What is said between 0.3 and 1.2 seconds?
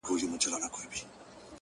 خو نه پوهېږم،